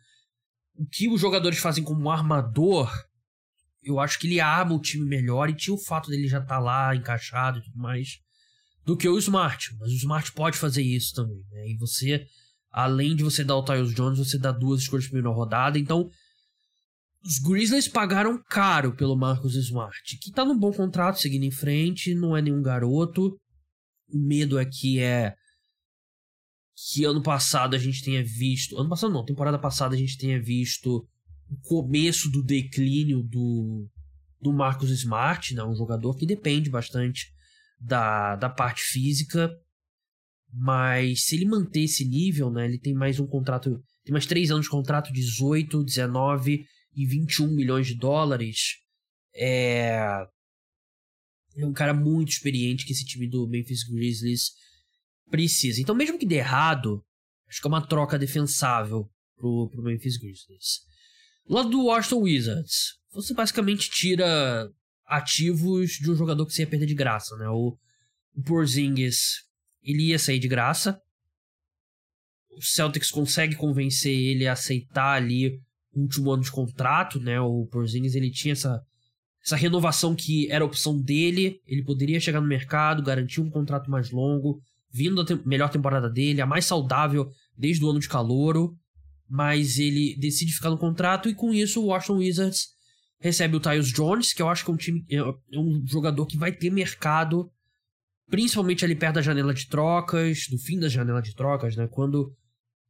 O 0.76 0.86
que 0.86 1.08
os 1.08 1.20
jogadores 1.20 1.60
fazem 1.60 1.84
como 1.84 2.10
armador, 2.10 2.90
eu 3.84 4.00
acho 4.00 4.18
que 4.18 4.28
ele 4.28 4.40
arma 4.40 4.74
o 4.74 4.82
time 4.82 5.06
melhor 5.06 5.50
e 5.50 5.56
tinha 5.56 5.74
o 5.74 5.78
fato 5.78 6.10
dele 6.10 6.28
já 6.28 6.40
estar 6.40 6.56
tá 6.56 6.60
lá 6.60 6.96
encaixado 6.96 7.60
e 7.60 7.62
tudo 7.62 7.78
mais 7.78 8.20
do 8.86 8.98
que 8.98 9.08
o 9.08 9.18
Smart. 9.18 9.76
Mas 9.78 9.92
o 9.92 9.96
Smart 9.96 10.32
pode 10.32 10.58
fazer 10.58 10.82
isso 10.82 11.14
também. 11.14 11.44
Né? 11.52 11.70
E 11.70 11.78
você, 11.78 12.26
além 12.72 13.16
de 13.16 13.24
você 13.24 13.44
dar 13.44 13.58
o 13.58 13.64
Tyus 13.64 13.94
Jones, 13.94 14.18
você 14.18 14.38
dá 14.38 14.52
duas 14.52 14.82
escolhas 14.82 15.04
de 15.04 15.12
primeira 15.12 15.36
rodada. 15.36 15.78
Então, 15.78 16.10
os 17.24 17.38
Grizzlies 17.40 17.88
pagaram 17.88 18.42
caro 18.50 18.96
pelo 18.96 19.18
Marcus 19.18 19.56
Smart, 19.56 20.18
que 20.18 20.32
tá 20.32 20.46
num 20.46 20.58
bom 20.58 20.72
contrato, 20.72 21.20
seguindo 21.20 21.44
em 21.44 21.52
frente, 21.52 22.16
não 22.16 22.36
é 22.36 22.42
nenhum 22.42 22.62
garoto. 22.62 23.38
O 24.08 24.18
medo 24.18 24.58
aqui 24.58 25.00
é 25.00 25.36
que 26.76 27.04
ano 27.04 27.22
passado 27.22 27.76
a 27.76 27.78
gente 27.78 28.04
tenha 28.04 28.24
visto. 28.24 28.78
Ano 28.78 28.90
passado 28.90 29.12
não, 29.12 29.26
temporada 29.26 29.60
passada 29.60 29.96
a 29.96 29.98
gente 29.98 30.18
tenha 30.18 30.42
visto 30.42 31.06
o 31.50 31.58
começo 31.62 32.30
do 32.32 32.42
declínio 32.42 33.22
do, 33.22 33.88
do 34.40 34.54
Marcus 34.54 34.90
Smart, 34.92 35.54
né? 35.54 35.64
um 35.64 35.76
jogador 35.76 36.16
que 36.16 36.26
depende 36.26 36.70
bastante 36.70 37.28
da, 37.80 38.36
da 38.38 38.50
parte 38.50 38.82
física. 38.82 39.52
Mas 40.52 41.26
se 41.26 41.36
ele 41.36 41.46
manter 41.46 41.82
esse 41.82 42.06
nível, 42.06 42.50
né, 42.50 42.66
ele 42.66 42.80
tem 42.80 42.94
mais 42.94 43.20
um 43.20 43.28
contrato, 43.28 43.80
tem 44.04 44.12
mais 44.12 44.26
três 44.26 44.50
anos 44.50 44.66
de 44.66 44.72
contrato, 44.72 45.14
18, 45.14 45.84
19 45.84 46.54
e 46.54 46.66
21 46.96 47.48
milhões 47.48 47.88
de 47.88 47.96
dólares. 47.96 48.78
É, 49.34 50.26
é 51.56 51.66
um 51.66 51.74
cara 51.74 51.94
muito 51.94 52.30
experiente 52.30 52.86
que 52.86 52.94
esse 52.94 53.06
time 53.06 53.28
do 53.28 53.48
Memphis 53.48 53.84
Grizzlies 53.84 54.52
precisa. 55.30 55.82
Então, 55.82 55.96
mesmo 55.96 56.18
que 56.18 56.26
dê 56.26 56.36
errado, 56.36 57.04
acho 57.48 57.62
que 57.62 57.68
é 57.68 57.70
uma 57.70 57.86
troca 57.86 58.18
defensável 58.18 59.10
pro, 59.36 59.70
pro 59.70 59.84
Memphis 59.84 60.18
Grizzlies. 60.18 60.82
Lado 61.48 61.70
do 61.70 61.86
Washington 61.86 62.22
Wizards, 62.22 63.00
você 63.12 63.34
basicamente 63.34 63.90
tira 63.90 64.72
ativos 65.06 65.94
de 65.94 66.12
um 66.12 66.16
jogador 66.16 66.46
que 66.46 66.54
você 66.54 66.62
ia 66.62 66.68
perder 66.68 66.86
de 66.86 66.94
graça, 66.94 67.36
né? 67.38 67.50
O, 67.50 67.78
o 68.36 68.44
Porzingis, 68.44 69.44
ele 69.82 70.10
ia 70.10 70.20
sair 70.20 70.40
de 70.40 70.48
graça. 70.48 71.02
O 72.52 72.62
Celtics 72.62 73.10
consegue 73.10 73.56
convencer 73.56 74.14
ele 74.14 74.48
a 74.48 74.54
aceitar 74.54 75.14
ali 75.14 75.60
último 75.94 76.32
ano 76.32 76.44
de 76.44 76.52
contrato, 76.52 77.20
né? 77.20 77.40
O 77.40 77.66
Porzingis, 77.66 78.16
ele 78.16 78.32
tinha 78.32 78.54
essa, 78.54 78.82
essa 79.44 79.56
renovação 79.56 80.16
que 80.16 80.50
era 80.52 80.64
a 80.64 80.68
opção 80.68 81.00
dele. 81.00 81.60
Ele 81.66 81.84
poderia 81.84 82.20
chegar 82.20 82.42
no 82.42 82.48
mercado, 82.48 83.04
garantir 83.04 83.42
um 83.42 83.50
contrato 83.50 83.90
mais 83.90 84.12
longo, 84.12 84.62
vindo 84.92 85.24
da 85.24 85.26
te 85.26 85.48
melhor 85.48 85.70
temporada 85.70 86.10
dele, 86.10 86.42
a 86.42 86.46
mais 86.46 86.66
saudável 86.66 87.30
desde 87.58 87.84
o 87.84 87.90
ano 87.90 88.00
de 88.00 88.10
calouro. 88.10 88.76
Mas 89.28 89.78
ele 89.78 90.16
decide 90.18 90.54
ficar 90.54 90.70
no 90.70 90.78
contrato 90.78 91.30
e 91.30 91.36
com 91.36 91.54
isso 91.54 91.82
o 91.82 91.88
Washington 91.88 92.18
Wizards 92.18 92.80
recebe 93.20 93.56
o 93.56 93.60
Tyus 93.60 93.92
Jones, 93.92 94.34
que 94.34 94.42
eu 94.42 94.50
acho 94.50 94.64
que 94.64 94.72
é 94.72 94.74
um 94.74 94.78
time 94.78 95.06
é, 95.10 95.18
é 95.18 95.60
um 95.60 95.86
jogador 95.86 96.26
que 96.26 96.38
vai 96.38 96.52
ter 96.52 96.72
mercado, 96.72 97.52
principalmente 98.30 98.86
ali 98.86 98.96
perto 98.96 99.16
da 99.16 99.22
janela 99.22 99.54
de 99.54 99.68
trocas, 99.68 100.48
do 100.50 100.58
fim 100.58 100.80
da 100.80 100.88
janela 100.88 101.22
de 101.22 101.36
trocas, 101.36 101.76
né? 101.76 101.88
Quando 101.88 102.34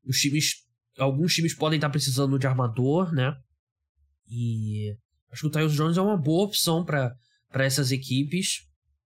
os 0.06 0.20
times, 0.20 0.66
alguns 1.00 1.34
times 1.34 1.56
podem 1.56 1.78
estar 1.78 1.90
precisando 1.90 2.38
de 2.38 2.46
armador, 2.46 3.14
né? 3.14 3.36
E 4.28 4.96
acho 5.32 5.42
que 5.42 5.48
o 5.48 5.52
Tyus 5.52 5.74
Jones 5.74 5.98
é 5.98 6.02
uma 6.02 6.18
boa 6.18 6.46
opção 6.46 6.86
para 6.86 7.16
essas 7.54 7.92
equipes. 7.92 8.68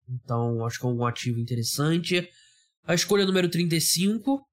Então, 0.08 0.66
acho 0.66 0.80
que 0.80 0.86
é 0.86 0.90
um 0.90 1.06
ativo 1.06 1.40
interessante. 1.40 2.30
A 2.84 2.94
escolha 2.94 3.26
número 3.26 3.50
35, 3.50 4.46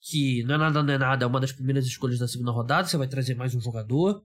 que 0.00 0.42
não 0.44 0.54
é 0.54 0.58
nada, 0.58 0.82
não 0.82 0.94
é 0.94 0.98
nada, 0.98 1.24
é 1.24 1.26
uma 1.26 1.40
das 1.40 1.52
primeiras 1.52 1.86
escolhas 1.86 2.18
da 2.18 2.28
segunda 2.28 2.52
rodada. 2.52 2.86
Você 2.86 2.96
vai 2.96 3.08
trazer 3.08 3.34
mais 3.34 3.54
um 3.54 3.60
jogador. 3.60 4.22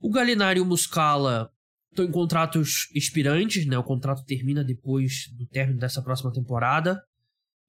O 0.00 0.10
Galinari 0.10 0.58
e 0.58 0.62
o 0.62 0.66
Muscala 0.66 1.50
estão 1.90 2.04
em 2.04 2.10
contratos 2.10 2.88
expirantes, 2.94 3.66
né? 3.66 3.78
O 3.78 3.84
contrato 3.84 4.24
termina 4.24 4.64
depois 4.64 5.28
do 5.36 5.46
término 5.46 5.78
dessa 5.78 6.02
próxima 6.02 6.32
temporada. 6.32 7.00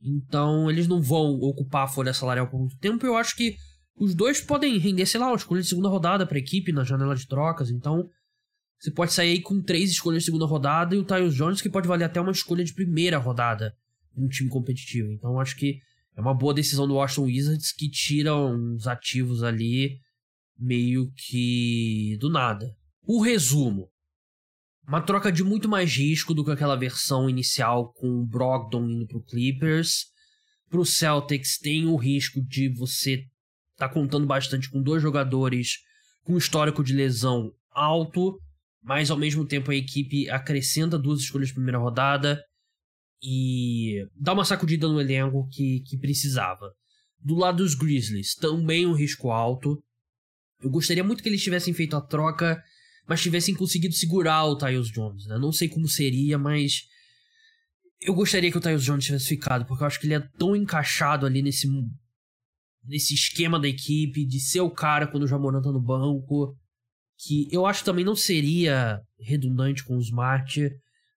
Então, 0.03 0.69
eles 0.69 0.87
não 0.87 1.01
vão 1.01 1.39
ocupar 1.39 1.85
a 1.85 1.87
folha 1.87 2.13
salarial 2.13 2.47
por 2.47 2.59
muito 2.59 2.77
tempo. 2.77 3.05
Eu 3.05 3.15
acho 3.15 3.35
que 3.35 3.55
os 3.95 4.13
dois 4.13 4.41
podem 4.41 4.77
render, 4.77 5.05
sei 5.05 5.19
lá, 5.19 5.27
uma 5.27 5.35
escolha 5.37 5.61
de 5.61 5.67
segunda 5.67 5.87
rodada 5.87 6.25
para 6.25 6.37
a 6.37 6.41
equipe 6.41 6.71
na 6.71 6.83
janela 6.83 7.15
de 7.15 7.27
trocas. 7.27 7.69
Então, 7.69 8.09
você 8.79 8.91
pode 8.91 9.13
sair 9.13 9.41
com 9.41 9.61
três 9.61 9.91
escolhas 9.91 10.23
de 10.23 10.25
segunda 10.25 10.45
rodada 10.45 10.93
e 10.93 10.97
o 10.97 11.05
Tyus 11.05 11.33
Jones, 11.33 11.61
que 11.61 11.69
pode 11.69 11.87
valer 11.87 12.03
até 12.03 12.19
uma 12.19 12.31
escolha 12.31 12.63
de 12.63 12.73
primeira 12.73 13.17
rodada 13.17 13.73
um 14.15 14.27
time 14.27 14.49
competitivo. 14.49 15.11
Então 15.11 15.39
acho 15.39 15.55
que 15.55 15.79
é 16.15 16.21
uma 16.21 16.33
boa 16.33 16.53
decisão 16.53 16.87
do 16.87 16.95
Washington 16.95 17.23
Wizards 17.23 17.71
que 17.71 17.89
tira 17.89 18.35
uns 18.35 18.87
ativos 18.87 19.43
ali 19.43 19.99
meio 20.57 21.11
que 21.15 22.17
do 22.19 22.29
nada. 22.29 22.75
O 23.05 23.21
resumo. 23.21 23.89
Uma 24.87 25.01
troca 25.01 25.31
de 25.31 25.43
muito 25.43 25.69
mais 25.69 25.95
risco 25.95 26.33
do 26.33 26.43
que 26.43 26.51
aquela 26.51 26.75
versão 26.75 27.29
inicial 27.29 27.93
com 27.93 28.07
o 28.07 28.25
Brogdon 28.25 28.89
indo 28.89 29.07
pro 29.07 29.23
Clippers. 29.23 30.07
Pro 30.69 30.85
Celtics 30.85 31.57
tem 31.57 31.85
o 31.85 31.95
risco 31.95 32.41
de 32.41 32.69
você 32.69 33.23
tá 33.77 33.87
contando 33.87 34.25
bastante 34.25 34.69
com 34.69 34.81
dois 34.81 35.01
jogadores 35.01 35.77
com 36.23 36.37
histórico 36.37 36.83
de 36.83 36.93
lesão 36.93 37.51
alto, 37.71 38.39
mas 38.81 39.09
ao 39.09 39.17
mesmo 39.17 39.45
tempo 39.45 39.71
a 39.71 39.75
equipe 39.75 40.29
acrescenta 40.29 40.97
duas 40.97 41.19
escolhas 41.21 41.49
de 41.49 41.53
primeira 41.53 41.77
rodada 41.77 42.41
e 43.21 44.05
dá 44.15 44.33
uma 44.33 44.45
sacudida 44.45 44.87
no 44.87 44.99
elenco 44.99 45.47
que, 45.49 45.81
que 45.87 45.97
precisava. 45.97 46.73
Do 47.19 47.35
lado 47.35 47.57
dos 47.57 47.73
Grizzlies, 47.73 48.35
também 48.35 48.85
um 48.85 48.93
risco 48.93 49.31
alto. 49.31 49.81
Eu 50.61 50.69
gostaria 50.69 51.03
muito 51.03 51.23
que 51.23 51.29
eles 51.29 51.41
tivessem 51.41 51.73
feito 51.73 51.95
a 51.95 52.01
troca, 52.01 52.61
mas 53.07 53.21
tivessem 53.21 53.53
conseguido 53.53 53.93
segurar 53.93 54.45
o 54.45 54.57
Tyus 54.57 54.89
Jones. 54.89 55.25
Né? 55.25 55.37
Não 55.37 55.51
sei 55.51 55.67
como 55.67 55.87
seria, 55.87 56.37
mas 56.37 56.83
eu 58.01 58.13
gostaria 58.13 58.51
que 58.51 58.57
o 58.57 58.61
Tyus 58.61 58.83
Jones 58.83 59.05
tivesse 59.05 59.27
ficado, 59.27 59.65
porque 59.65 59.83
eu 59.83 59.87
acho 59.87 59.99
que 59.99 60.07
ele 60.07 60.15
é 60.15 60.19
tão 60.37 60.55
encaixado 60.55 61.25
ali 61.25 61.41
nesse 61.41 61.67
nesse 62.85 63.13
esquema 63.13 63.59
da 63.59 63.67
equipe, 63.67 64.25
de 64.25 64.39
ser 64.39 64.59
o 64.59 64.69
cara 64.69 65.07
quando 65.07 65.23
o 65.23 65.27
Jamoran 65.27 65.61
tá 65.61 65.71
no 65.71 65.81
banco, 65.81 66.53
que 67.17 67.47
eu 67.51 67.65
acho 67.65 67.83
também 67.83 68.03
não 68.03 68.15
seria 68.15 68.99
redundante 69.19 69.83
com 69.83 69.95
o 69.95 70.01
Smart, 70.01 70.69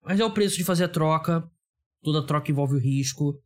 mas 0.03 0.19
é 0.19 0.23
o 0.23 0.31
preço 0.31 0.55
de 0.55 0.63
fazer 0.63 0.85
a 0.85 0.89
troca. 0.89 1.43
Toda 2.01 2.25
troca 2.25 2.49
envolve 2.49 2.75
o 2.75 2.79
risco. 2.79 3.37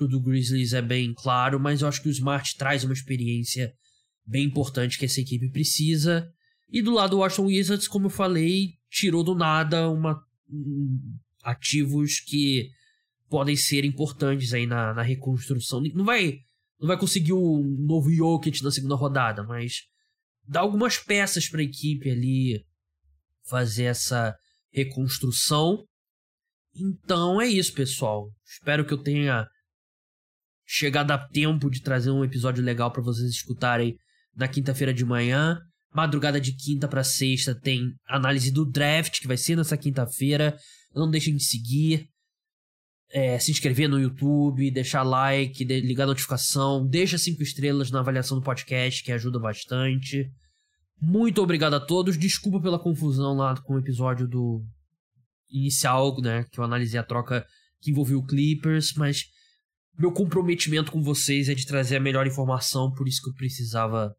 O 0.00 0.08
do 0.08 0.20
Grizzlies 0.20 0.72
é 0.72 0.82
bem 0.82 1.14
claro, 1.14 1.60
mas 1.60 1.80
eu 1.80 1.86
acho 1.86 2.02
que 2.02 2.08
o 2.08 2.10
Smart 2.10 2.56
traz 2.56 2.82
uma 2.82 2.92
experiência 2.92 3.72
bem 4.26 4.44
importante 4.46 4.98
que 4.98 5.04
essa 5.04 5.20
equipe 5.20 5.48
precisa. 5.50 6.28
E 6.68 6.82
do 6.82 6.92
lado 6.92 7.10
do 7.10 7.18
Washington 7.18 7.46
Wizards, 7.46 7.88
como 7.88 8.06
eu 8.06 8.10
falei, 8.10 8.74
tirou 8.90 9.22
do 9.22 9.34
nada 9.34 9.88
uma, 9.90 10.20
um, 10.48 10.98
ativos 11.42 12.20
que 12.20 12.70
podem 13.28 13.56
ser 13.56 13.84
importantes 13.84 14.52
aí 14.52 14.66
na, 14.66 14.94
na 14.94 15.02
reconstrução. 15.02 15.82
Não 15.94 16.04
vai 16.04 16.38
não 16.80 16.88
vai 16.88 16.98
conseguir 16.98 17.32
o 17.32 17.62
novo 17.62 18.10
Jokic 18.12 18.62
na 18.62 18.70
segunda 18.70 18.94
rodada, 18.94 19.42
mas 19.42 19.84
dá 20.46 20.60
algumas 20.60 20.98
peças 20.98 21.48
para 21.48 21.60
a 21.60 21.64
equipe 21.64 22.10
ali 22.10 22.64
fazer 23.46 23.84
essa 23.84 24.36
reconstrução. 24.72 25.84
Então 26.74 27.40
é 27.40 27.46
isso, 27.46 27.72
pessoal. 27.72 28.30
Espero 28.44 28.84
que 28.84 28.92
eu 28.92 29.02
tenha 29.02 29.46
chegado 30.66 31.10
a 31.12 31.18
tempo 31.18 31.70
de 31.70 31.80
trazer 31.80 32.10
um 32.10 32.24
episódio 32.24 32.62
legal 32.62 32.92
para 32.92 33.02
vocês 33.02 33.30
escutarem 33.30 33.96
na 34.34 34.48
quinta-feira 34.48 34.92
de 34.92 35.04
manhã. 35.04 35.58
Madrugada 35.94 36.40
de 36.40 36.52
quinta 36.52 36.88
para 36.88 37.04
sexta 37.04 37.54
tem 37.54 37.94
análise 38.08 38.50
do 38.50 38.64
draft, 38.64 39.20
que 39.20 39.28
vai 39.28 39.36
ser 39.36 39.56
nessa 39.56 39.76
quinta-feira. 39.76 40.58
Não 40.94 41.08
deixem 41.08 41.36
de 41.36 41.44
seguir 41.44 42.08
é, 43.14 43.38
se 43.38 43.52
inscrever 43.52 43.88
no 43.88 44.00
YouTube, 44.00 44.72
deixar 44.72 45.04
like, 45.04 45.64
de, 45.64 45.80
ligar 45.80 46.02
a 46.02 46.08
notificação, 46.08 46.84
deixa 46.84 47.16
cinco 47.16 47.44
estrelas 47.44 47.88
na 47.92 48.00
avaliação 48.00 48.36
do 48.36 48.44
podcast, 48.44 49.04
que 49.04 49.12
ajuda 49.12 49.38
bastante. 49.38 50.28
Muito 51.00 51.40
obrigado 51.40 51.74
a 51.74 51.80
todos. 51.80 52.18
Desculpa 52.18 52.60
pela 52.60 52.78
confusão 52.78 53.36
lá 53.36 53.56
com 53.62 53.74
o 53.74 53.78
episódio 53.78 54.26
do 54.26 54.64
inicial, 55.48 56.20
né? 56.20 56.44
Que 56.50 56.58
eu 56.58 56.64
analisei 56.64 56.98
a 56.98 57.04
troca 57.04 57.46
que 57.80 57.92
envolveu 57.92 58.18
o 58.18 58.26
Clippers, 58.26 58.94
mas 58.94 59.26
meu 59.96 60.10
comprometimento 60.10 60.90
com 60.90 61.00
vocês 61.00 61.48
é 61.48 61.54
de 61.54 61.66
trazer 61.66 61.96
a 61.96 62.00
melhor 62.00 62.26
informação, 62.26 62.92
por 62.92 63.06
isso 63.06 63.22
que 63.22 63.30
eu 63.30 63.34
precisava 63.34 64.12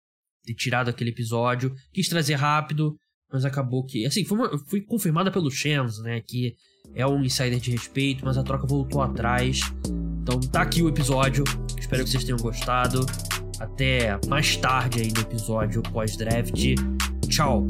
ter 0.45 0.53
tirado 0.53 0.89
aquele 0.89 1.09
episódio. 1.09 1.73
Quis 1.93 2.07
trazer 2.07 2.35
rápido, 2.35 2.95
mas 3.31 3.45
acabou 3.45 3.85
que. 3.85 4.05
Assim, 4.05 4.23
foi, 4.23 4.37
uma, 4.37 4.57
foi 4.67 4.81
confirmada 4.81 5.31
pelo 5.31 5.51
Shams, 5.51 5.99
né? 5.99 6.21
Que 6.21 6.55
é 6.93 7.05
um 7.05 7.23
insider 7.23 7.59
de 7.59 7.71
respeito, 7.71 8.23
mas 8.23 8.37
a 8.37 8.43
troca 8.43 8.65
voltou 8.67 9.01
atrás. 9.01 9.61
Então 10.21 10.39
tá 10.39 10.61
aqui 10.61 10.81
o 10.81 10.89
episódio. 10.89 11.43
Espero 11.77 12.03
que 12.03 12.09
vocês 12.09 12.23
tenham 12.23 12.39
gostado. 12.39 13.05
Até 13.59 14.19
mais 14.27 14.57
tarde 14.57 15.01
aí 15.01 15.11
no 15.13 15.21
episódio 15.21 15.81
pós-draft. 15.81 16.53
Tchau! 17.29 17.65